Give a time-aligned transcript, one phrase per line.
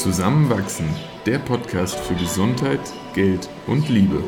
[0.00, 0.88] Zusammenwachsen,
[1.26, 2.80] der Podcast für Gesundheit,
[3.12, 4.24] Geld und Liebe.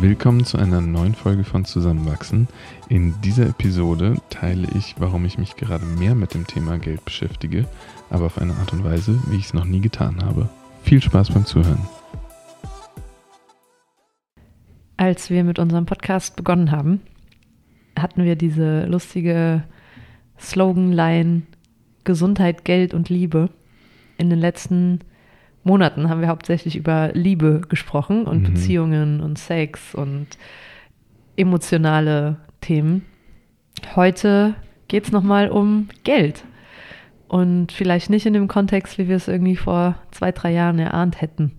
[0.00, 2.46] Willkommen zu einer neuen Folge von Zusammenwachsen.
[2.88, 7.66] In dieser Episode teile ich, warum ich mich gerade mehr mit dem Thema Geld beschäftige,
[8.08, 10.48] aber auf eine Art und Weise, wie ich es noch nie getan habe.
[10.84, 11.97] Viel Spaß beim Zuhören.
[15.08, 17.00] Als wir mit unserem Podcast begonnen haben,
[17.98, 19.64] hatten wir diese lustige
[20.38, 21.44] Sloganline
[22.04, 23.48] Gesundheit, Geld und Liebe.
[24.18, 24.98] In den letzten
[25.64, 28.52] Monaten haben wir hauptsächlich über Liebe gesprochen und mhm.
[28.52, 30.26] Beziehungen und Sex und
[31.36, 33.06] emotionale Themen.
[33.96, 34.56] Heute
[34.88, 36.44] geht es nochmal um Geld.
[37.28, 41.22] Und vielleicht nicht in dem Kontext, wie wir es irgendwie vor zwei, drei Jahren erahnt
[41.22, 41.52] hätten.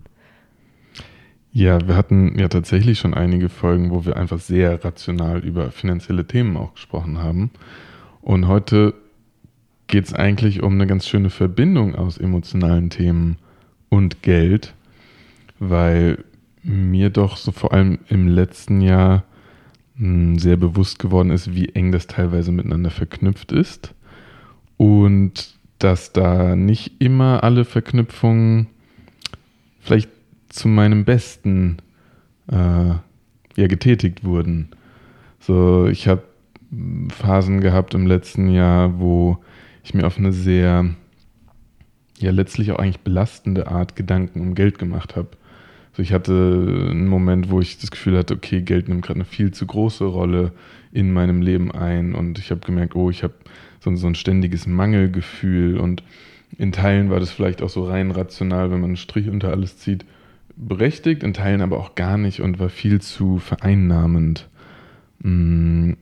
[1.52, 6.24] Ja, wir hatten ja tatsächlich schon einige Folgen, wo wir einfach sehr rational über finanzielle
[6.24, 7.50] Themen auch gesprochen haben.
[8.22, 8.94] Und heute
[9.88, 13.36] geht es eigentlich um eine ganz schöne Verbindung aus emotionalen Themen
[13.88, 14.74] und Geld,
[15.58, 16.24] weil
[16.62, 19.24] mir doch so vor allem im letzten Jahr
[19.96, 23.92] hm, sehr bewusst geworden ist, wie eng das teilweise miteinander verknüpft ist
[24.76, 28.68] und dass da nicht immer alle Verknüpfungen
[29.80, 30.10] vielleicht
[30.50, 31.78] zu meinem Besten
[32.50, 32.90] äh,
[33.56, 34.68] ja, getätigt wurden.
[35.38, 36.24] So, ich habe
[37.08, 39.38] Phasen gehabt im letzten Jahr, wo
[39.82, 40.90] ich mir auf eine sehr,
[42.18, 45.28] ja, letztlich auch eigentlich belastende Art Gedanken um Geld gemacht habe.
[45.92, 49.24] So, ich hatte einen Moment, wo ich das Gefühl hatte, okay, Geld nimmt gerade eine
[49.24, 50.52] viel zu große Rolle
[50.92, 53.34] in meinem Leben ein und ich habe gemerkt, oh, ich habe
[53.80, 56.02] so, so ein ständiges Mangelgefühl und
[56.58, 59.78] in Teilen war das vielleicht auch so rein rational, wenn man einen Strich unter alles
[59.78, 60.04] zieht
[60.60, 64.48] berechtigt, in Teilen aber auch gar nicht und war viel zu vereinnahmend.
[65.20, 65.92] Mm,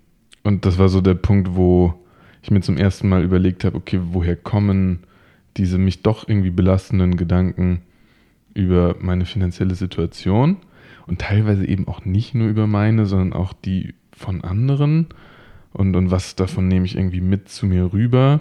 [0.43, 1.95] und das war so der Punkt, wo
[2.43, 5.01] ich mir zum ersten Mal überlegt habe, okay, woher kommen
[5.57, 7.83] diese mich doch irgendwie belastenden Gedanken
[8.55, 10.57] über meine finanzielle Situation
[11.07, 15.07] und teilweise eben auch nicht nur über meine, sondern auch die von anderen
[15.73, 18.41] und, und was davon nehme ich irgendwie mit zu mir rüber.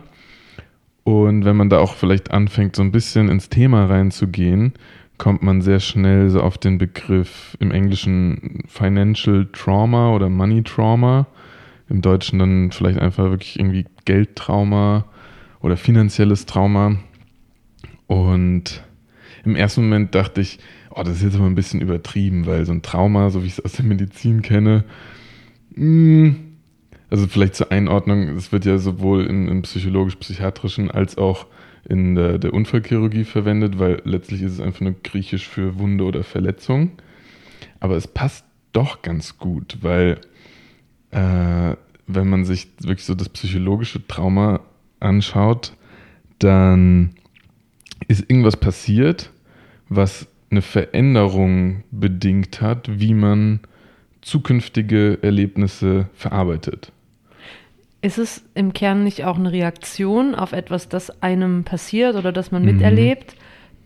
[1.03, 4.73] Und wenn man da auch vielleicht anfängt, so ein bisschen ins Thema reinzugehen,
[5.17, 11.27] kommt man sehr schnell so auf den Begriff im Englischen Financial Trauma oder Money Trauma.
[11.89, 15.05] Im Deutschen dann vielleicht einfach wirklich irgendwie Geldtrauma
[15.61, 16.97] oder finanzielles Trauma.
[18.07, 18.83] Und
[19.43, 20.59] im ersten Moment dachte ich,
[20.91, 23.53] oh, das ist jetzt aber ein bisschen übertrieben, weil so ein Trauma, so wie ich
[23.53, 24.83] es aus der Medizin kenne,
[25.75, 26.46] mh, hm,
[27.09, 31.47] also vielleicht zur Einordnung, es wird ja sowohl im, im psychologisch-psychiatrischen als auch
[31.87, 36.23] in der, der Unfallchirurgie verwendet, weil letztlich ist es einfach nur griechisch für Wunde oder
[36.23, 36.91] Verletzung.
[37.79, 40.19] Aber es passt doch ganz gut, weil
[41.11, 41.75] äh,
[42.07, 44.61] wenn man sich wirklich so das psychologische Trauma
[44.99, 45.73] anschaut,
[46.39, 47.11] dann
[48.07, 49.31] ist irgendwas passiert,
[49.89, 53.61] was eine Veränderung bedingt hat, wie man
[54.21, 56.91] zukünftige Erlebnisse verarbeitet.
[58.01, 62.51] Ist es im Kern nicht auch eine Reaktion auf etwas, das einem passiert oder das
[62.51, 62.73] man mhm.
[62.73, 63.35] miterlebt,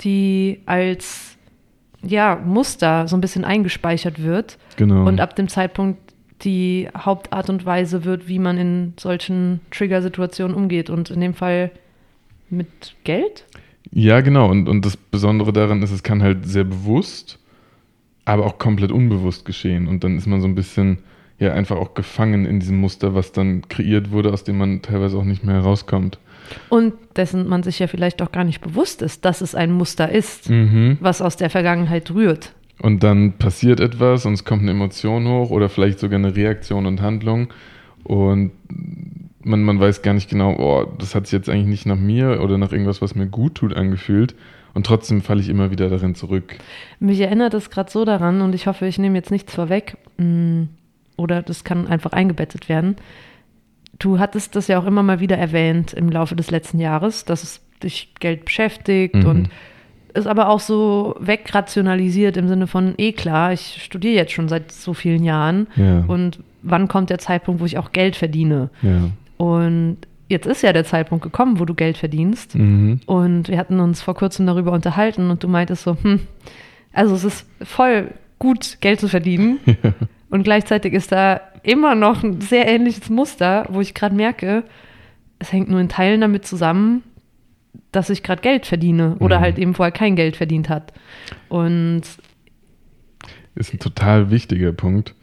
[0.02, 1.38] die als
[2.04, 5.08] ja, Muster so ein bisschen eingespeichert wird genau.
[5.08, 6.00] und ab dem Zeitpunkt
[6.44, 11.72] die Hauptart und Weise wird, wie man in solchen Trigger-Situationen umgeht und in dem Fall
[12.50, 13.46] mit Geld?
[13.92, 14.50] Ja, genau.
[14.50, 17.40] Und, und das Besondere daran ist, es kann halt sehr bewusst,
[18.26, 19.88] aber auch komplett unbewusst geschehen.
[19.88, 21.00] Und dann ist man so ein bisschen
[21.42, 25.18] ja einfach auch gefangen in diesem Muster, was dann kreiert wurde, aus dem man teilweise
[25.18, 26.20] auch nicht mehr herauskommt.
[26.70, 30.10] Und dessen man sich ja vielleicht auch gar nicht bewusst ist, dass es ein Muster
[30.10, 30.98] ist, mhm.
[31.00, 32.54] was aus der Vergangenheit rührt.
[32.82, 36.86] Und dann passiert etwas und es kommt eine Emotion hoch oder vielleicht sogar eine Reaktion
[36.86, 37.50] und Handlung
[38.04, 38.52] und
[39.44, 42.42] man, man weiß gar nicht genau, oh, das hat sich jetzt eigentlich nicht nach mir
[42.42, 44.36] oder nach irgendwas, was mir gut tut, angefühlt.
[44.74, 46.56] Und trotzdem falle ich immer wieder darin zurück.
[47.00, 49.98] Mich erinnert es gerade so daran und ich hoffe, ich nehme jetzt nichts vorweg.
[50.18, 50.70] Hm,
[51.22, 52.96] oder das kann einfach eingebettet werden.
[54.00, 57.44] Du hattest das ja auch immer mal wieder erwähnt im Laufe des letzten Jahres, dass
[57.44, 59.26] es dich Geld beschäftigt mhm.
[59.26, 59.50] und
[60.14, 64.72] ist aber auch so wegrationalisiert im Sinne von, eh klar, ich studiere jetzt schon seit
[64.72, 66.04] so vielen Jahren ja.
[66.08, 68.70] und wann kommt der Zeitpunkt, wo ich auch Geld verdiene?
[68.82, 69.10] Ja.
[69.38, 69.98] Und
[70.28, 72.56] jetzt ist ja der Zeitpunkt gekommen, wo du Geld verdienst.
[72.56, 73.00] Mhm.
[73.06, 76.22] Und wir hatten uns vor kurzem darüber unterhalten und du meintest so, hm,
[76.94, 78.10] also es ist voll
[78.40, 79.60] gut, Geld zu verdienen.
[80.32, 84.64] Und gleichzeitig ist da immer noch ein sehr ähnliches Muster, wo ich gerade merke,
[85.40, 87.04] es hängt nur in Teilen damit zusammen,
[87.92, 89.42] dass ich gerade Geld verdiene oder mhm.
[89.44, 90.94] halt eben vorher kein Geld verdient hat.
[91.50, 92.04] Und
[93.56, 95.14] ist ein total wichtiger Punkt,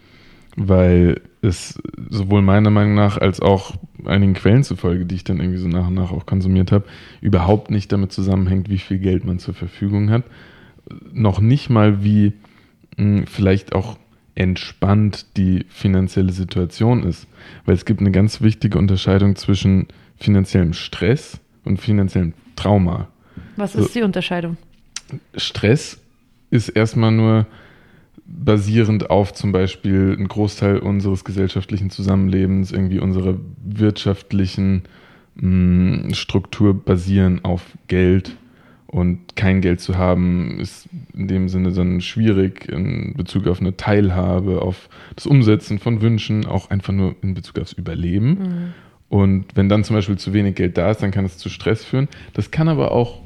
[0.57, 5.59] weil es sowohl meiner Meinung nach als auch einigen Quellen zufolge, die ich dann irgendwie
[5.59, 6.85] so nach und nach auch konsumiert habe,
[7.23, 10.25] überhaupt nicht damit zusammenhängt, wie viel Geld man zur Verfügung hat.
[11.13, 12.35] Noch nicht mal, wie
[12.99, 13.97] mh, hm, vielleicht auch
[14.39, 17.27] entspannt die finanzielle Situation ist.
[17.67, 23.09] Weil es gibt eine ganz wichtige Unterscheidung zwischen finanziellem Stress und finanziellem Trauma.
[23.57, 24.57] Was ist die Unterscheidung?
[25.37, 26.01] Stress
[26.51, 27.47] ist erstmal nur
[28.27, 34.85] basierend auf zum Beispiel einen Großteil unseres gesellschaftlichen Zusammenlebens, irgendwie unserer wirtschaftlichen
[35.35, 38.37] mh, mm, Struktur basieren auf Geld.
[38.91, 43.77] Und kein Geld zu haben, ist in dem Sinne dann schwierig in Bezug auf eine
[43.77, 48.29] Teilhabe, auf das Umsetzen von Wünschen, auch einfach nur in Bezug aufs Überleben.
[48.31, 48.75] Mhm.
[49.11, 51.85] Und wenn dann zum Beispiel zu wenig Geld da ist, dann kann es zu Stress
[51.85, 52.09] führen.
[52.33, 53.21] Das kann aber auch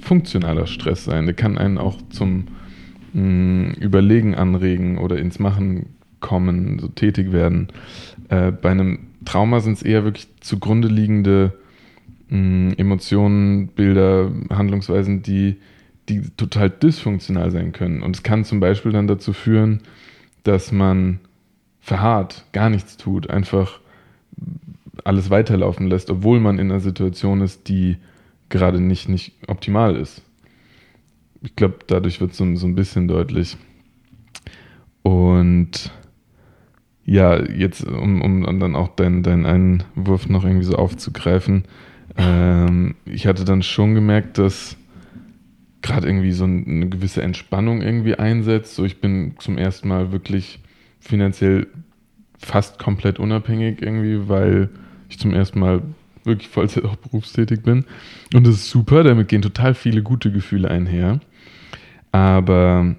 [0.00, 1.26] funktionaler Stress sein.
[1.26, 2.48] Der kann einen auch zum
[3.12, 5.86] mh, mm, Überlegen anregen oder ins Machen
[6.20, 7.68] kommen, so tätig werden.
[8.28, 11.52] Äh, bei einem Trauma sind es eher wirklich zugrunde liegende
[12.28, 15.56] mm, Emotionen, Bilder, Handlungsweisen, die,
[16.08, 18.02] die total dysfunktional sein können.
[18.02, 19.82] Und es kann zum Beispiel dann dazu führen,
[20.44, 21.20] dass man
[21.80, 23.80] verharrt, gar nichts tut, einfach
[25.04, 27.96] alles weiterlaufen lässt, obwohl man in einer Situation ist, die
[28.48, 30.22] gerade nicht, nicht optimal ist.
[31.42, 33.56] Ich glaube, dadurch wird so, so ein bisschen deutlich.
[35.02, 35.92] Und
[37.04, 41.64] ja, jetzt, um, um dann auch deinen dein Einwurf noch irgendwie so aufzugreifen,
[42.16, 44.76] ähm, ich hatte dann schon gemerkt, dass
[45.82, 48.74] gerade irgendwie so eine gewisse Entspannung irgendwie einsetzt.
[48.74, 50.58] So, ich bin zum ersten Mal wirklich
[51.00, 51.68] finanziell
[52.38, 54.68] fast komplett unabhängig irgendwie, weil
[55.08, 55.82] ich zum ersten Mal
[56.24, 57.84] wirklich Vollzeit auch berufstätig bin.
[58.34, 61.20] Und das ist super, damit gehen total viele gute Gefühle einher.
[62.12, 62.96] Aber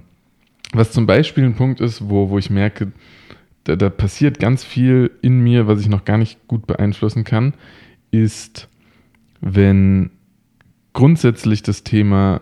[0.73, 2.91] was zum Beispiel ein Punkt ist, wo, wo ich merke,
[3.65, 7.53] da, da passiert ganz viel in mir, was ich noch gar nicht gut beeinflussen kann,
[8.11, 8.69] ist,
[9.41, 10.11] wenn
[10.93, 12.41] grundsätzlich das Thema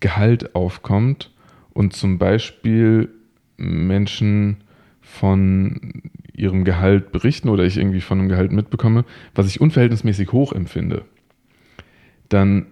[0.00, 1.32] Gehalt aufkommt
[1.72, 3.08] und zum Beispiel
[3.56, 4.58] Menschen
[5.00, 6.02] von
[6.32, 9.04] ihrem Gehalt berichten oder ich irgendwie von einem Gehalt mitbekomme,
[9.34, 11.04] was ich unverhältnismäßig hoch empfinde,
[12.28, 12.66] dann,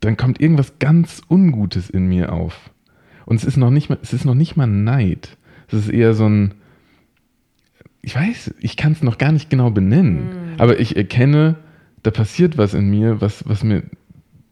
[0.00, 2.70] dann kommt irgendwas ganz Ungutes in mir auf.
[3.26, 5.36] Und es ist noch nicht mal, es ist noch nicht mal Neid.
[5.68, 6.54] Es ist eher so ein,
[8.02, 10.54] ich weiß, ich kann es noch gar nicht genau benennen, mhm.
[10.58, 11.56] aber ich erkenne,
[12.04, 13.82] da passiert was in mir, was, was mir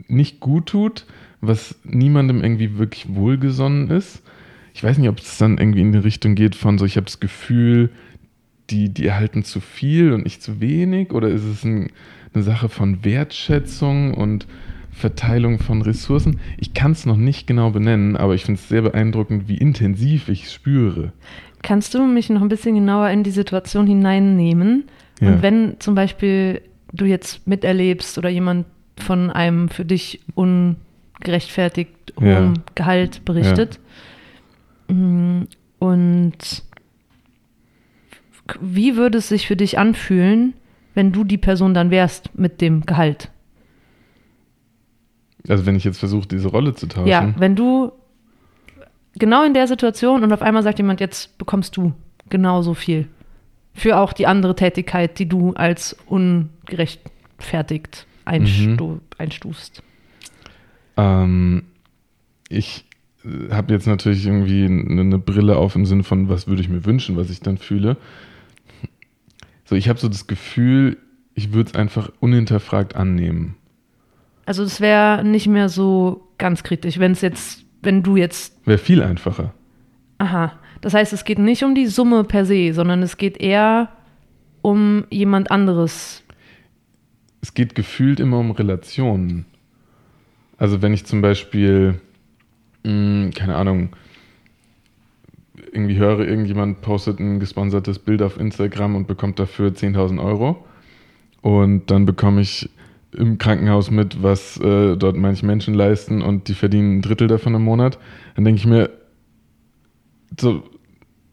[0.08, 1.06] nicht gut tut,
[1.40, 4.22] was niemandem irgendwie wirklich wohlgesonnen ist.
[4.74, 7.04] Ich weiß nicht, ob es dann irgendwie in die Richtung geht von so, ich habe
[7.04, 7.90] das Gefühl,
[8.70, 11.12] die, die erhalten zu viel und ich zu wenig?
[11.12, 11.90] Oder ist es ein,
[12.32, 14.46] eine Sache von Wertschätzung und
[14.90, 16.40] Verteilung von Ressourcen?
[16.56, 20.30] Ich kann es noch nicht genau benennen, aber ich finde es sehr beeindruckend, wie intensiv
[20.30, 21.12] ich es spüre.
[21.60, 24.84] Kannst du mich noch ein bisschen genauer in die Situation hineinnehmen?
[25.20, 25.28] Ja.
[25.28, 28.66] Und wenn zum Beispiel du jetzt miterlebst oder jemand
[28.98, 32.62] von einem für dich ungerechtfertigt hohen ja.
[32.74, 33.78] Gehalt berichtet
[34.88, 34.94] ja.
[34.94, 35.48] Mm,
[35.78, 36.62] und
[38.60, 40.54] wie würde es sich für dich anfühlen,
[40.94, 43.30] wenn du die Person dann wärst mit dem Gehalt?
[45.48, 47.08] Also wenn ich jetzt versuche, diese Rolle zu tauschen.
[47.08, 47.92] Ja, wenn du
[49.14, 51.92] genau in der Situation und auf einmal sagt jemand, jetzt bekommst du
[52.28, 53.08] genauso viel.
[53.74, 59.00] Für auch die andere Tätigkeit, die du als ungerechtfertigt einstu mhm.
[59.18, 59.82] einstufst.
[60.96, 61.64] Ähm,
[62.48, 62.84] ich
[63.50, 67.16] habe jetzt natürlich irgendwie eine Brille auf im Sinne von, was würde ich mir wünschen,
[67.16, 67.96] was ich dann fühle.
[69.64, 70.98] So, ich habe so das Gefühl,
[71.34, 73.54] ich würde es einfach unhinterfragt annehmen.
[74.44, 78.54] Also es wäre nicht mehr so ganz kritisch, wenn es jetzt, wenn du jetzt.
[78.66, 79.54] Wäre viel einfacher.
[80.18, 80.52] Aha.
[80.82, 83.88] Das heißt, es geht nicht um die Summe per se, sondern es geht eher
[84.60, 86.22] um jemand anderes.
[87.40, 89.46] Es geht gefühlt immer um Relationen.
[90.58, 92.00] Also wenn ich zum Beispiel,
[92.84, 93.90] mh, hm, keine Ahnung,
[95.72, 100.64] irgendwie höre, irgendjemand postet ein gesponsertes Bild auf Instagram und bekommt dafür 10.000 Euro.
[101.42, 102.68] Und dann bekomme ich
[103.16, 107.54] im Krankenhaus mit, was äh, dort manche Menschen leisten und die verdienen ein Drittel davon
[107.54, 107.98] im Monat.
[108.34, 108.90] Dann denke ich mir,
[110.40, 110.62] so,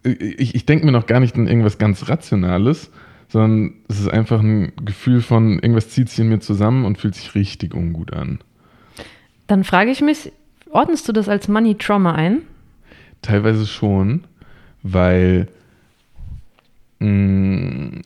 [0.04, 2.92] ich, ich denke mir noch gar nicht an irgendwas ganz Rationales,
[3.28, 7.16] sondern es ist einfach ein Gefühl von, irgendwas zieht sich in mir zusammen und fühlt
[7.16, 8.40] sich richtig ungut an.
[9.48, 10.32] Dann frage ich mich,
[10.70, 12.42] ordnest du das als Money Trauma ein?
[13.22, 14.24] Teilweise schon,
[14.84, 15.48] weil,
[17.00, 18.02] mh, mm,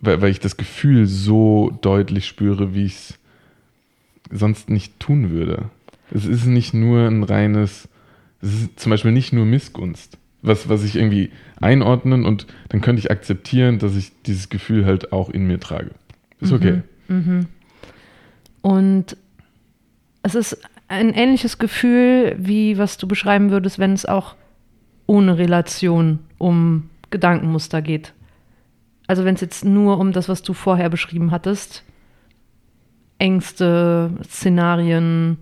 [0.00, 3.18] weil, weil ich das Gefühl so deutlich spüre, wie ich es
[4.30, 5.70] sonst nicht tun würde.
[6.10, 7.88] Es ist nicht nur ein reines
[8.42, 11.30] es ist zum Beispiel nicht nur Missgunst, was, was ich irgendwie
[11.60, 15.92] einordnen und dann könnte ich akzeptieren, dass ich dieses Gefühl halt auch in mir trage.
[16.40, 16.82] Ist okay.
[17.08, 17.16] Mhm.
[17.16, 17.46] Mhm.
[18.60, 19.16] Und
[20.22, 20.58] es ist
[20.88, 24.34] ein ähnliches Gefühl, wie was du beschreiben würdest, wenn es auch
[25.06, 28.12] ohne Relation um Gedankenmuster geht.
[29.06, 31.84] Also wenn es jetzt nur um das, was du vorher beschrieben hattest,
[33.18, 35.38] Ängste, Szenarien,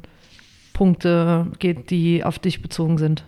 [0.73, 3.25] Punkte geht, die auf dich bezogen sind.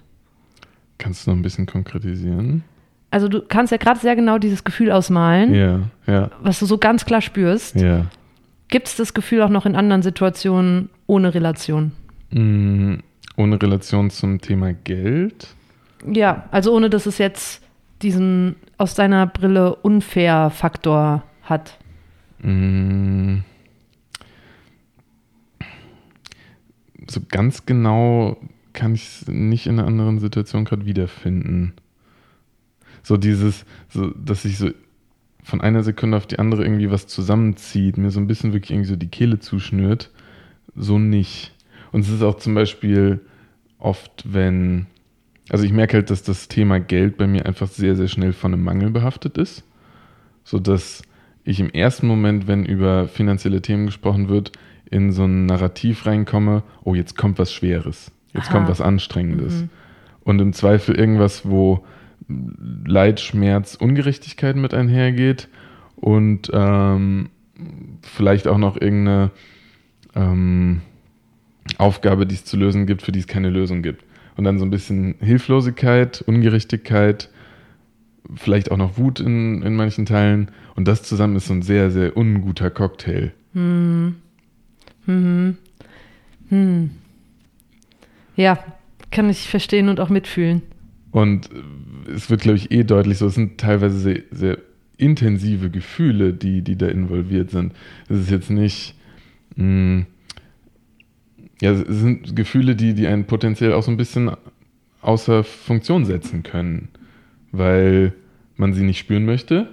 [1.03, 2.63] Kannst du noch ein bisschen konkretisieren?
[3.11, 6.79] Also du kannst ja gerade sehr genau dieses Gefühl ausmalen, Ja, ja, was du so
[6.79, 7.75] ganz klar spürst.
[7.75, 8.07] ja.
[8.69, 11.91] Gibt es das Gefühl auch noch in anderen Situationen ohne Relation?
[12.31, 12.95] Mm,
[13.37, 15.49] ohne Relation zum Thema Geld?
[16.11, 17.63] Ja, also ohne dass es jetzt
[18.01, 21.77] diesen aus deiner Brille unfair Faktor hat.
[22.43, 23.39] Mm.
[27.11, 28.37] So ganz genau
[28.73, 31.75] kann ich es nicht in einer anderen Situation gerade wiederfinden.
[33.03, 34.71] So dieses, so, dass sich so
[35.43, 38.91] von einer Sekunde auf die andere irgendwie was zusammenzieht, mir so ein bisschen wirklich irgendwie
[38.91, 40.11] so die Kehle zuschnürt,
[40.75, 41.53] so nicht.
[41.91, 43.21] Und es ist auch zum Beispiel
[43.79, 44.87] oft, wenn,
[45.49, 48.53] also ich merke halt, dass das Thema Geld bei mir einfach sehr, sehr schnell von
[48.53, 49.65] einem Mangel behaftet ist,
[50.45, 51.03] so dass
[51.45, 54.53] ich im ersten Moment, wenn über finanzielle Themen gesprochen wird,
[54.91, 58.53] in so ein Narrativ reinkomme, oh, jetzt kommt was Schweres, jetzt Aha.
[58.53, 59.63] kommt was Anstrengendes.
[59.63, 59.71] Mhm.
[60.25, 61.85] Und im Zweifel irgendwas, wo
[62.85, 65.49] Leid, Schmerz, Ungerechtigkeit mit einhergeht
[65.97, 67.31] und ähm,
[68.03, 69.31] vielleicht auch noch irgendeine
[70.15, 70.83] ähm,
[71.79, 74.05] Aufgabe, die es zu lösen gibt, für die es keine Lösung gibt.
[74.37, 77.29] Und dann so ein bisschen Hilflosigkeit, Ungerechtigkeit,
[78.35, 80.51] vielleicht auch noch Wut in, in manchen Teilen.
[80.75, 83.33] Und das zusammen ist so ein sehr, sehr unguter Cocktail.
[83.53, 84.17] Hm.
[85.07, 85.57] Hm.
[86.49, 86.91] Hm.
[88.37, 88.59] Ja,
[89.11, 90.63] kann ich verstehen und auch mitfühlen.
[91.11, 94.59] Und äh, es wird, glaube ich, eh deutlich so, es sind teilweise sehr, sehr
[94.97, 97.73] intensive Gefühle, die, die da involviert sind.
[98.09, 98.95] Es ist jetzt nicht,
[99.57, 100.07] mh,
[101.61, 104.33] ja, es sind Gefühle, die, die einen potenziell auch so ein bisschen
[105.01, 106.89] außer Funktion setzen können,
[107.53, 108.13] weil
[108.57, 109.69] man sie nicht spüren möchte,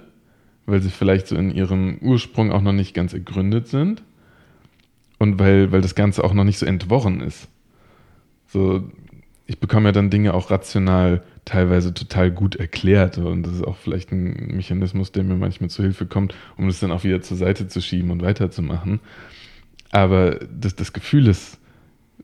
[0.66, 4.02] weil sie vielleicht so in ihrem Ursprung auch noch nicht ganz ergründet sind
[5.18, 7.48] und weil, weil das Ganze auch noch nicht so entworren ist.
[8.52, 8.90] So,
[9.46, 13.76] ich bekomme ja dann Dinge auch rational teilweise total gut erklärt und das ist auch
[13.76, 17.36] vielleicht ein Mechanismus, der mir manchmal zu Hilfe kommt, um das dann auch wieder zur
[17.36, 19.00] Seite zu schieben und weiterzumachen.
[19.90, 21.58] Aber das, das Gefühl ist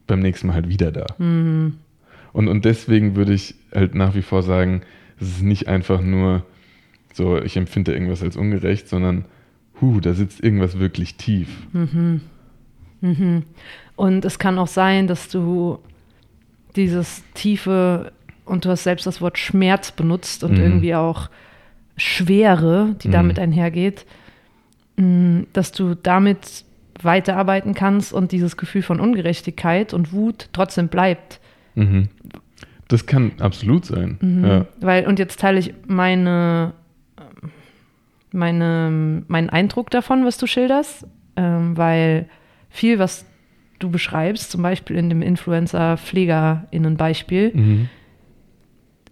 [0.06, 1.06] beim nächsten Mal halt wieder da.
[1.18, 1.78] Hm.
[2.32, 4.82] Und, und deswegen würde ich halt nach wie vor sagen,
[5.18, 6.44] es ist nicht einfach nur
[7.12, 9.24] so, ich empfinde irgendwas als ungerecht, sondern,
[9.80, 11.48] hu, da sitzt irgendwas wirklich tief.
[11.72, 12.20] Mhm.
[13.00, 13.42] Mhm.
[13.96, 15.78] Und es kann auch sein, dass du
[16.76, 18.12] dieses tiefe,
[18.44, 20.60] und du hast selbst das Wort Schmerz benutzt und Mhm.
[20.62, 21.28] irgendwie auch
[21.96, 23.12] Schwere, die Mhm.
[23.12, 24.06] damit einhergeht,
[24.96, 26.64] mh, dass du damit
[27.02, 31.40] weiterarbeiten kannst und dieses Gefühl von Ungerechtigkeit und Wut trotzdem bleibt.
[31.74, 32.08] Mhm.
[32.88, 34.16] Das kann absolut sein.
[34.20, 34.44] Mhm.
[34.44, 34.66] Ja.
[34.80, 36.72] Weil, und jetzt teile ich meine,
[38.32, 41.06] meine, meinen Eindruck davon, was du schilderst,
[41.36, 42.28] ähm, weil
[42.70, 43.26] viel, was
[43.78, 47.88] du beschreibst, zum Beispiel in dem Influencer-PflegerInnen-Beispiel, Mhm.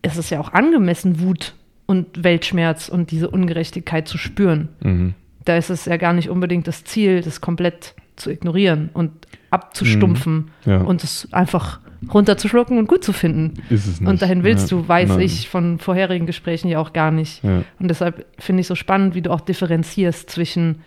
[0.02, 1.54] ist es ja auch angemessen, Wut
[1.87, 4.68] und Weltschmerz und diese Ungerechtigkeit zu spüren.
[4.83, 5.14] Mhm.
[5.44, 9.11] Da ist es ja gar nicht unbedingt das Ziel, das komplett zu ignorieren und
[9.50, 10.78] abzustumpfen Ja.
[10.78, 11.80] und es einfach
[12.12, 13.54] runterzuschlucken und gut zu finden.
[13.71, 14.09] ist es nicht.
[14.09, 14.76] Und dahin willst ja.
[14.78, 15.21] du, weiß Nein.
[15.21, 17.42] ich von vorherigen Gesprächen ja auch gar nicht.
[17.42, 17.62] Ja.
[17.78, 20.80] Und deshalb finde ich so spannend, wie du auch differenzierst zwischen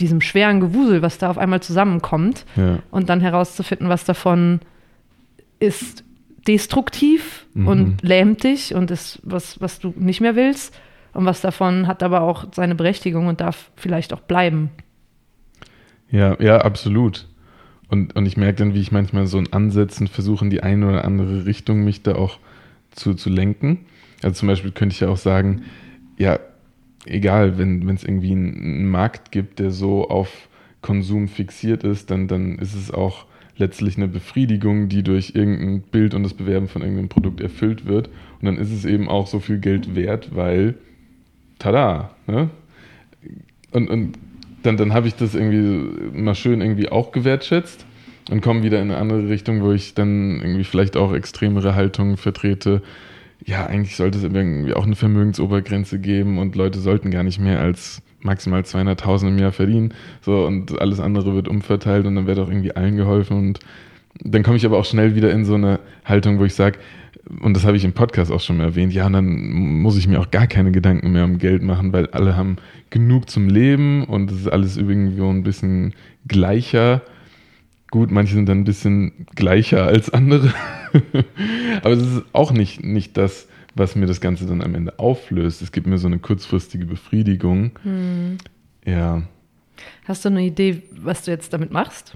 [0.00, 2.78] diesem schweren Gewusel, was da auf einmal zusammenkommt, Ja.
[2.90, 4.60] und dann herauszufinden, was davon
[5.60, 6.04] ist
[6.46, 7.66] destruktiv Mhm.
[7.68, 10.74] und lähmt dich und ist was, was du nicht mehr willst.
[11.14, 14.70] Und was davon hat aber auch seine Berechtigung und darf vielleicht auch bleiben.
[16.10, 17.26] Ja, ja, absolut.
[17.88, 20.86] Und, und ich merke dann, wie ich manchmal so in Ansätzen versuche, in die eine
[20.88, 22.38] oder andere Richtung mich da auch
[22.92, 23.86] zu, zu lenken.
[24.22, 25.62] Also zum Beispiel könnte ich ja auch sagen,
[26.18, 26.38] ja,
[27.06, 30.48] egal, wenn es irgendwie einen, einen Markt gibt, der so auf
[30.82, 33.26] Konsum fixiert ist, dann, dann ist es auch
[33.56, 38.08] letztlich eine Befriedigung, die durch irgendein Bild und das Bewerben von irgendeinem Produkt erfüllt wird.
[38.40, 40.74] Und dann ist es eben auch so viel Geld wert, weil,
[41.58, 42.50] tada, ne?
[43.72, 44.18] Und, und
[44.62, 47.84] dann, dann habe ich das irgendwie mal schön irgendwie auch gewertschätzt
[48.30, 52.16] und komme wieder in eine andere Richtung, wo ich dann irgendwie vielleicht auch extremere Haltungen
[52.16, 52.82] vertrete.
[53.44, 57.60] Ja, eigentlich sollte es irgendwie auch eine Vermögensobergrenze geben und Leute sollten gar nicht mehr
[57.60, 59.94] als maximal 200.000 im Jahr verdienen.
[60.20, 63.60] So, und alles andere wird umverteilt und dann wird auch irgendwie allen geholfen und
[64.20, 66.78] dann komme ich aber auch schnell wieder in so eine Haltung, wo ich sage,
[67.40, 70.08] und das habe ich im Podcast auch schon mal erwähnt, ja, und dann muss ich
[70.08, 72.56] mir auch gar keine Gedanken mehr um Geld machen, weil alle haben
[72.90, 75.94] genug zum Leben und es ist alles irgendwie ein bisschen
[76.26, 77.02] gleicher.
[77.90, 80.52] Gut, manche sind dann ein bisschen gleicher als andere.
[81.82, 85.62] Aber es ist auch nicht, nicht das, was mir das Ganze dann am Ende auflöst.
[85.62, 87.72] Es gibt mir so eine kurzfristige Befriedigung.
[87.82, 88.38] Hm.
[88.84, 89.22] Ja.
[90.04, 92.14] Hast du eine Idee, was du jetzt damit machst?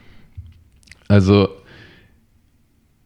[1.08, 1.48] Also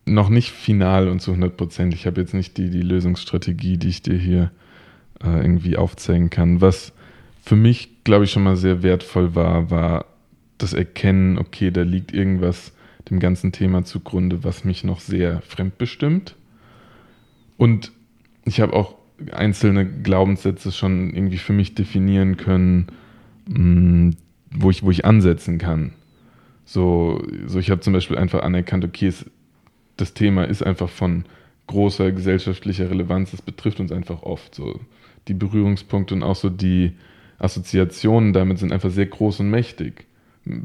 [0.05, 1.95] noch nicht final und zu 100 Prozent.
[1.95, 4.51] Ich habe jetzt nicht die, die Lösungsstrategie, die ich dir hier
[5.23, 6.61] äh, irgendwie aufzeigen kann.
[6.61, 6.93] Was
[7.43, 10.07] für mich, glaube ich, schon mal sehr wertvoll war, war
[10.59, 12.73] das Erkennen, okay, da liegt irgendwas
[13.11, 16.35] dem ganzen Thema zugrunde, was mich noch sehr fremdbestimmt.
[17.57, 17.93] Und
[18.45, 18.97] ich habe auch
[19.33, 22.89] einzelne Glaubenssätze schon irgendwie für mich definieren können,
[23.49, 24.11] mm,
[24.51, 25.93] wo, ich, wo ich ansetzen kann.
[26.65, 29.25] So, so ich habe zum Beispiel einfach anerkannt, okay, es,
[29.97, 31.25] das Thema ist einfach von
[31.69, 34.55] großer gesellschaftlicher Relevanz, es betrifft uns einfach oft.
[34.55, 34.81] So
[35.29, 36.93] die Berührungspunkte und auch so die
[37.39, 40.07] Assoziationen damit sind einfach sehr groß und mächtig.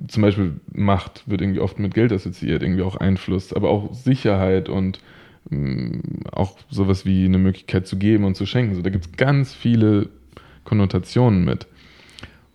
[0.07, 4.69] Zum Beispiel Macht wird irgendwie oft mit Geld assoziiert, irgendwie auch Einfluss, aber auch Sicherheit
[4.69, 4.99] und
[5.49, 8.75] mm, auch sowas wie eine Möglichkeit zu geben und zu schenken.
[8.75, 10.09] So, da gibt es ganz viele
[10.63, 11.67] Konnotationen mit.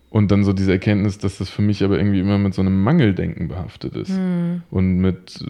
[0.09, 2.81] Und dann so diese Erkenntnis, dass das für mich aber irgendwie immer mit so einem
[2.81, 4.63] Mangeldenken behaftet ist mhm.
[4.71, 5.43] und mit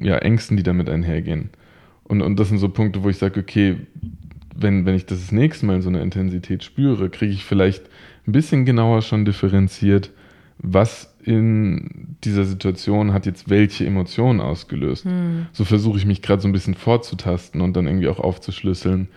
[0.00, 1.50] ja, Ängsten, die damit einhergehen.
[2.04, 3.76] Und, und das sind so Punkte, wo ich sage, okay,
[4.56, 7.84] wenn, wenn ich das, das nächste Mal in so einer Intensität spüre, kriege ich vielleicht
[8.26, 10.10] ein bisschen genauer schon differenziert,
[10.58, 15.06] was in dieser Situation hat jetzt welche Emotionen ausgelöst.
[15.06, 15.46] Mhm.
[15.52, 19.08] So versuche ich mich gerade so ein bisschen vorzutasten und dann irgendwie auch aufzuschlüsseln,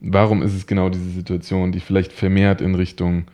[0.00, 3.24] warum ist es genau diese Situation, die vielleicht vermehrt in Richtung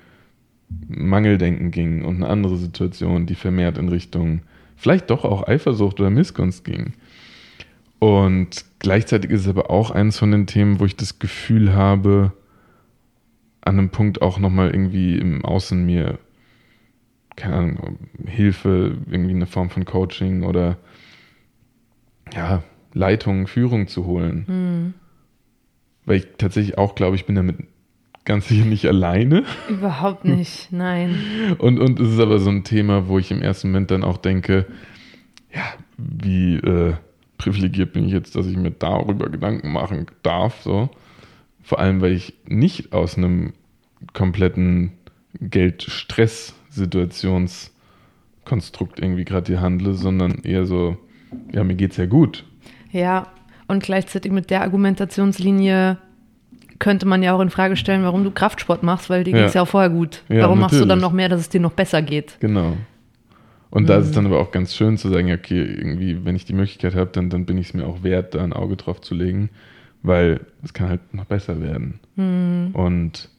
[0.88, 4.42] Mangeldenken ging und eine andere Situation, die vermehrt in Richtung
[4.76, 6.94] vielleicht doch auch Eifersucht oder Missgunst ging.
[7.98, 12.33] Und gleichzeitig ist es aber auch eines von den Themen, wo ich das Gefühl habe,
[13.62, 16.18] an einem Punkt auch nochmal irgendwie im Außen mir,
[17.37, 20.79] keine Ahnung, Hilfe, irgendwie eine Form von Coaching oder
[22.33, 24.44] ja, Leitung, Führung zu holen.
[24.47, 24.94] Mhm.
[26.07, 27.59] Weil ich tatsächlich auch glaube, ich bin damit
[28.25, 29.44] ganz sicher nicht alleine.
[29.68, 31.16] Überhaupt nicht, nein.
[31.59, 34.16] Und, und es ist aber so ein Thema, wo ich im ersten Moment dann auch
[34.16, 34.66] denke,
[35.53, 35.64] ja,
[35.97, 36.94] wie äh,
[37.38, 40.90] privilegiert bin ich jetzt, dass ich mir darüber Gedanken machen darf, so.
[41.62, 43.55] Vor allem, weil ich nicht aus einem
[44.12, 44.92] kompletten
[46.74, 50.96] Geldstress-Situationskonstrukt irgendwie gerade hier handle, sondern eher so,
[51.52, 52.44] ja, mir geht's ja gut.
[52.92, 53.28] Ja,
[53.66, 55.98] und gleichzeitig mit der Argumentationslinie,
[56.78, 59.38] könnte man ja auch in Frage stellen, warum du Kraftsport machst, weil dir ja.
[59.38, 60.22] geht es ja auch vorher gut.
[60.28, 60.60] Ja, warum natürlich.
[60.60, 62.37] machst du dann noch mehr, dass es dir noch besser geht?
[62.40, 62.76] Genau.
[63.70, 64.16] Und da ist es mhm.
[64.16, 67.30] dann aber auch ganz schön zu sagen, okay, irgendwie, wenn ich die Möglichkeit habe, dann,
[67.30, 69.50] dann bin ich es mir auch wert, da ein Auge drauf zu legen,
[70.02, 72.00] weil es kann halt noch besser werden.
[72.16, 72.70] Mhm.
[72.72, 73.30] Und,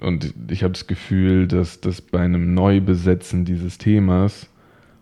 [0.00, 4.48] und ich habe das Gefühl, dass das bei einem Neubesetzen dieses Themas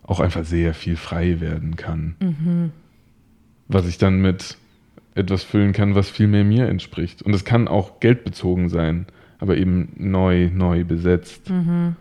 [0.03, 2.17] auch einfach sehr viel frei werden kann.
[2.21, 2.71] Mhm.
[3.69, 4.57] Was ich dann mit
[5.15, 7.23] etwas füllen kann, was viel mehr mir entspricht.
[7.23, 9.07] Und es kann auch geldbezogen sein,
[9.39, 11.51] aber eben neu, neu besetzt.
[11.51, 11.97] Mhm.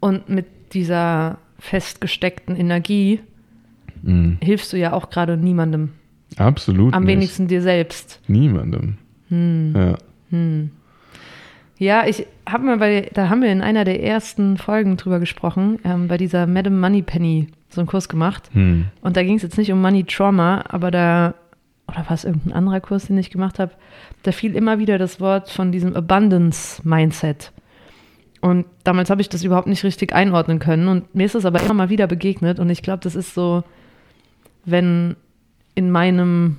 [0.00, 3.20] Und mit dieser festgesteckten Energie
[4.02, 4.38] mhm.
[4.40, 5.90] hilfst du ja auch gerade niemandem.
[6.36, 6.94] Absolut.
[6.94, 7.16] Am nicht.
[7.16, 8.20] wenigsten dir selbst.
[8.26, 8.98] Niemandem.
[9.28, 9.72] Hm.
[9.76, 9.98] Ja.
[11.76, 15.78] Ja, ich habe mal bei, da haben wir in einer der ersten Folgen drüber gesprochen,
[15.84, 18.48] ähm, bei dieser Madame Moneypenny so einen Kurs gemacht.
[18.52, 18.86] Hm.
[19.00, 21.34] Und da ging es jetzt nicht um Money Trauma, aber da
[21.88, 23.72] oder war es irgendein anderer Kurs, den ich gemacht habe,
[24.22, 27.52] da fiel immer wieder das Wort von diesem Abundance-Mindset.
[28.40, 30.88] Und damals habe ich das überhaupt nicht richtig einordnen können.
[30.88, 32.58] Und mir ist es aber immer mal wieder begegnet.
[32.58, 33.64] Und ich glaube, das ist so,
[34.64, 35.16] wenn
[35.74, 36.58] in meinem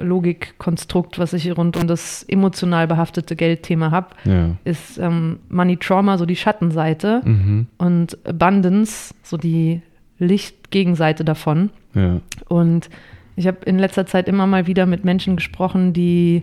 [0.00, 4.56] Logikkonstrukt, was ich rund um das emotional behaftete Geldthema habe, ja.
[4.64, 7.66] ist ähm, Money Trauma so die Schattenseite mhm.
[7.78, 9.82] und Abundance so die
[10.18, 11.70] Lichtgegenseite davon.
[11.94, 12.20] Ja.
[12.48, 12.90] Und
[13.36, 16.42] ich habe in letzter Zeit immer mal wieder mit Menschen gesprochen, die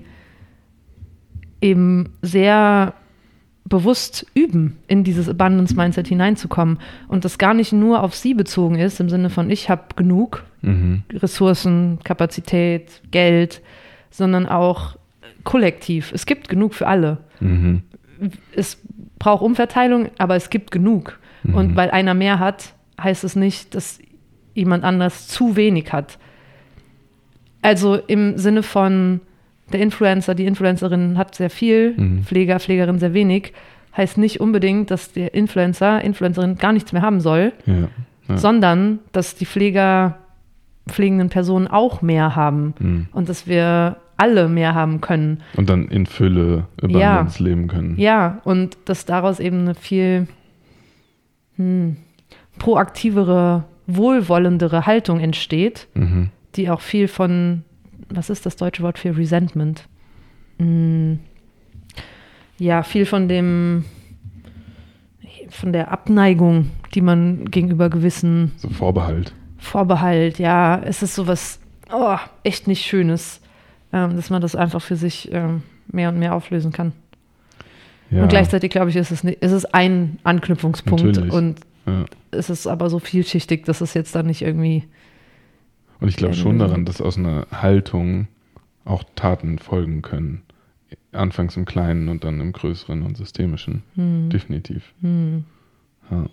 [1.62, 2.94] eben sehr
[3.68, 9.00] bewusst üben, in dieses Abundance-Mindset hineinzukommen und das gar nicht nur auf sie bezogen ist,
[9.00, 11.04] im Sinne von ich habe genug mhm.
[11.12, 13.62] Ressourcen, Kapazität, Geld,
[14.12, 14.98] sondern auch
[15.44, 16.12] kollektiv.
[16.14, 17.18] Es gibt genug für alle.
[17.40, 17.82] Mhm.
[18.56, 18.82] Es
[19.18, 21.20] braucht Umverteilung, aber es gibt genug.
[21.44, 21.56] Mhm.
[21.56, 24.00] Und weil einer mehr hat, heißt es nicht, dass
[24.54, 26.20] jemand anders zu wenig hat.
[27.64, 29.22] Also im Sinne von
[29.74, 32.24] der Influencer, die Influencerin hat sehr viel, mhm.
[32.24, 33.54] Pfleger, Pflegerin sehr wenig,
[33.98, 37.88] heißt nicht unbedingt, dass der Influencer, Influencerin gar nichts mehr haben soll, ja,
[38.28, 38.38] ja.
[38.38, 40.18] sondern dass die Pfleger
[40.88, 43.08] pflegenden Personen auch mehr haben Mhm.
[43.12, 45.42] und dass wir alle mehr haben können.
[45.58, 47.18] Und dann in Fülle Ja.
[47.20, 47.96] abundance leben können.
[47.98, 50.28] Ja, und dass daraus eben eine viel
[51.58, 51.98] hm,
[52.60, 56.30] proaktivere, wohlwollendere Haltung entsteht, Mhm.
[56.56, 57.64] die auch viel von,
[58.10, 59.88] was ist das deutsche Wort für Resentment?
[60.60, 61.20] Hm,
[62.58, 63.86] ja, viel von dem,
[65.50, 69.34] von der Abneigung, die man gegenüber gewissen So Vorbehalt.
[69.58, 71.60] Vorbehalt, ja, es ist sowas,
[71.92, 73.42] oh, echt nicht Schönes,
[73.92, 76.94] ähm, dass man das einfach für sich ähm, mehr und mehr auflösen kann.
[78.12, 78.24] Ja.
[78.24, 81.34] Und gleichzeitig, glaube ich, ist es, nicht, ist es ein Anknüpfungspunkt Natürlich.
[81.34, 82.06] und ja.
[82.32, 84.84] es ist aber so vielschichtig, dass es jetzt dann nicht irgendwie,
[86.00, 86.66] Und ich glaube schon genau.
[86.68, 88.28] daran, dass aus einer Haltung
[88.84, 90.42] auch Taten folgen können.
[91.12, 93.84] Anfangs im Kleinen und dann im Größeren und Systemischen.
[93.96, 94.94] hm, Definitiv.
[95.02, 95.46] hm,
[96.12, 96.26] Ja,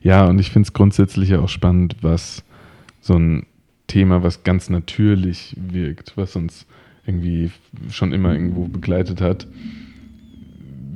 [0.00, 2.42] ja und ich finde es grundsätzlich ja auch spannend, was
[3.00, 3.46] so ein
[3.86, 6.66] Thema, was ganz natürlich wirkt, was uns
[7.06, 7.50] irgendwie
[7.90, 9.46] schon immer irgendwo begleitet hat,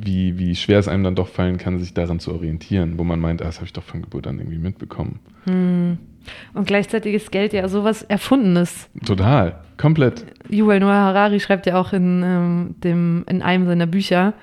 [0.04, 3.20] wie, wie schwer es einem dann doch fallen kann, sich daran zu orientieren, wo man
[3.20, 5.20] meint, ah, das habe ich doch von Geburt an irgendwie mitbekommen.
[5.44, 5.98] hm.
[6.54, 8.88] Und gleichzeitig ist Geld ja sowas Erfundenes.
[9.04, 10.24] Total, komplett.
[10.48, 14.35] Yuval Noah Harari schreibt ja auch in, ähm, dem, in einem seiner Bücher,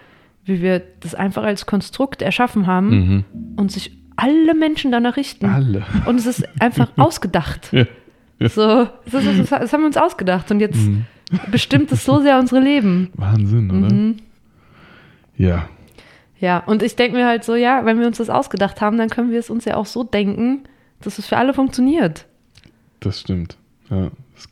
[0.45, 3.25] wie wir das einfach als Konstrukt erschaffen haben Mhm.
[3.57, 5.45] und sich alle Menschen danach richten.
[5.45, 5.83] Alle.
[6.05, 7.69] Und es ist einfach ausgedacht.
[7.71, 7.85] Ja.
[8.39, 8.49] Ja.
[8.49, 11.05] So, das, ist, das, haben wir uns ausgedacht und jetzt Mhm.
[11.51, 13.09] bestimmt es so sehr unsere Leben.
[13.15, 13.93] Wahnsinn, oder?
[13.93, 14.17] Mhm.
[15.37, 15.67] Ja,
[16.39, 19.09] Ja, und ich denke mir halt so, ja, wenn wir uns das ausgedacht haben, dann
[19.09, 20.63] können wir es uns ja auch so denken,
[21.01, 22.25] dass es für alle funktioniert.
[22.99, 23.57] das stimmt.
[23.89, 24.47] Ja, das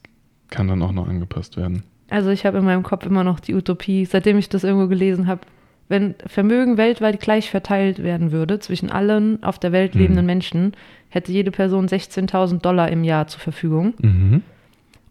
[0.49, 1.83] kann dann auch noch angepasst werden.
[2.10, 5.27] Also ich habe in meinem Kopf immer noch die Utopie, seitdem ich das irgendwo gelesen
[5.27, 5.41] habe,
[5.89, 10.01] wenn Vermögen weltweit gleich verteilt werden würde zwischen allen auf der Welt Mhm.
[10.01, 10.73] lebenden Menschen,
[11.10, 13.93] hätte jede Person 16.000 Dollar im Jahr zur Verfügung.
[13.99, 14.41] Mhm.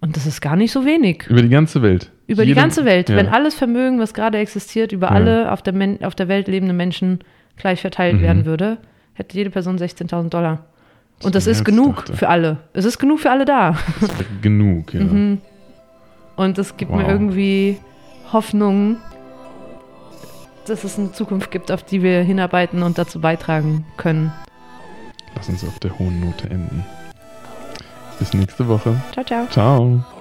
[0.01, 1.27] Und das ist gar nicht so wenig.
[1.29, 2.11] Über die ganze Welt.
[2.27, 3.09] Über die Jeder- ganze Welt.
[3.09, 3.16] Ja.
[3.16, 5.12] Wenn alles Vermögen, was gerade existiert, über Ja.
[5.12, 7.20] alle auf der, auf der Welt lebenden Menschen
[7.57, 8.22] gleich verteilt Mhm.
[8.22, 8.79] werden würde,
[9.14, 10.66] hätte jede Person 16.000 Dollar.
[11.22, 12.16] Und das ist genug dachte.
[12.16, 12.59] für alle.
[12.72, 13.76] Es ist genug für alle da.
[14.00, 14.11] Das
[14.42, 15.00] genug, ja.
[15.02, 15.40] Mhm.
[16.37, 17.09] Und es gibt mir Wow.
[17.11, 17.79] irgendwie
[18.33, 18.98] Hoffnung,
[20.66, 24.33] dass es eine Zukunft gibt, auf die wir hinarbeiten und dazu beitragen können.
[25.35, 26.85] Lass uns auf der hohen Note enden.
[28.18, 28.96] Bis nächste Woche.
[29.12, 29.46] Ciao, ciao.
[29.48, 30.15] Ciao.